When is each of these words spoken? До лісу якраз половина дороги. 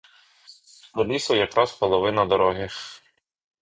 До 0.95 1.05
лісу 1.05 1.35
якраз 1.35 1.73
половина 1.73 2.25
дороги. 2.25 2.69